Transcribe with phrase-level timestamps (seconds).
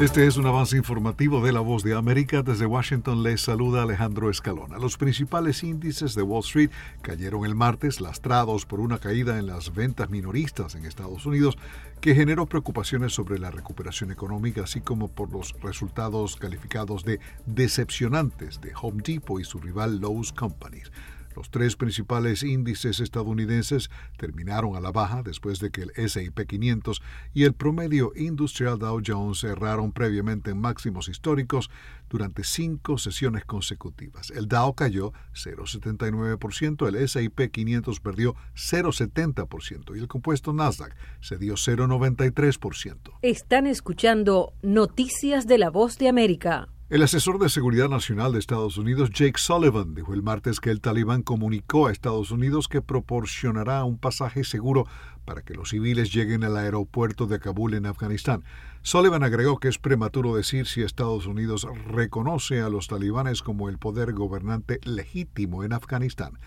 [0.00, 2.42] Este es un avance informativo de La Voz de América.
[2.42, 4.76] Desde Washington les saluda Alejandro Escalona.
[4.76, 9.74] Los principales índices de Wall Street cayeron el martes, lastrados por una caída en las
[9.74, 11.56] ventas minoristas en Estados Unidos,
[12.02, 18.60] que generó preocupaciones sobre la recuperación económica, así como por los resultados calificados de decepcionantes
[18.60, 20.92] de Home Depot y su rival Lowe's Companies.
[21.36, 27.02] Los tres principales índices estadounidenses terminaron a la baja después de que el S&P 500
[27.34, 31.70] y el promedio industrial Dow Jones cerraron previamente en máximos históricos
[32.08, 34.30] durante cinco sesiones consecutivas.
[34.30, 41.54] El Dow cayó 0,79%, el S&P 500 perdió 0,70% y el compuesto Nasdaq se dio
[41.54, 43.12] 0,93%.
[43.22, 46.68] Están escuchando Noticias de la Voz de América.
[46.88, 50.80] El asesor de Seguridad Nacional de Estados Unidos, Jake Sullivan, dijo el martes que el
[50.80, 54.86] talibán comunicó a Estados Unidos que proporcionará un pasaje seguro
[55.24, 58.44] para que los civiles lleguen al aeropuerto de Kabul en Afganistán.
[58.82, 63.78] Sullivan agregó que es prematuro decir si Estados Unidos reconoce a los talibanes como el
[63.78, 66.38] poder gobernante legítimo en Afganistán.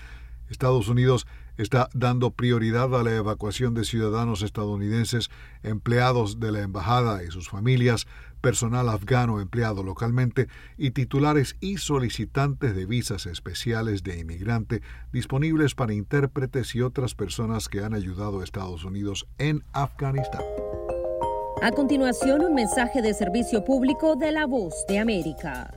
[0.49, 5.29] Estados Unidos está dando prioridad a la evacuación de ciudadanos estadounidenses,
[5.61, 8.07] empleados de la embajada y sus familias,
[8.41, 10.47] personal afgano empleado localmente
[10.77, 17.67] y titulares y solicitantes de visas especiales de inmigrante disponibles para intérpretes y otras personas
[17.67, 20.41] que han ayudado a Estados Unidos en Afganistán.
[21.61, 25.73] A continuación, un mensaje de servicio público de la voz de América.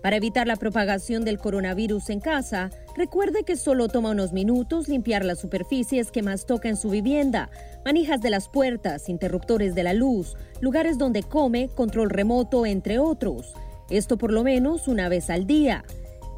[0.00, 5.24] Para evitar la propagación del coronavirus en casa, recuerde que solo toma unos minutos limpiar
[5.24, 7.50] las superficies que más toca en su vivienda,
[7.84, 13.54] manijas de las puertas, interruptores de la luz, lugares donde come, control remoto, entre otros.
[13.90, 15.84] Esto por lo menos una vez al día.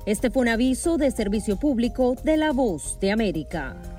[0.04, 3.97] Este fue un aviso de servicio público de La Voz de América.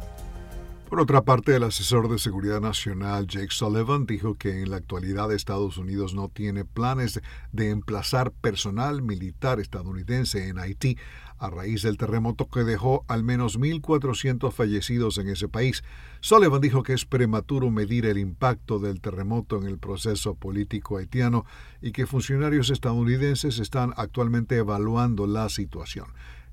[0.90, 5.32] Por otra parte, el asesor de Seguridad Nacional Jake Sullivan dijo que en la actualidad
[5.32, 10.98] Estados Unidos no tiene planes de emplazar personal militar estadounidense en Haití
[11.38, 15.84] a raíz del terremoto que dejó al menos 1.400 fallecidos en ese país.
[16.22, 21.46] Sullivan dijo que es prematuro medir el impacto del terremoto en el proceso político haitiano
[21.84, 26.08] y que funcionarios estadounidenses están actualmente evaluando la situación.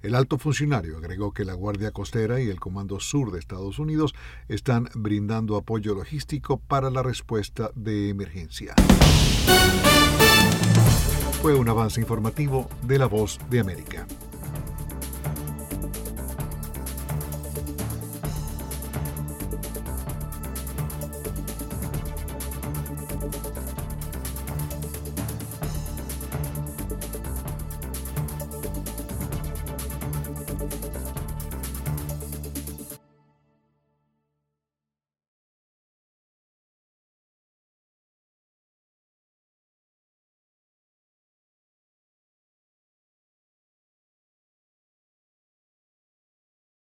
[0.07, 4.15] El alto funcionario agregó que la Guardia Costera y el Comando Sur de Estados Unidos
[4.47, 8.77] están brindando apoyo logístico para la respuesta de emergencia.
[11.43, 14.07] Fue un avance informativo de La Voz de América.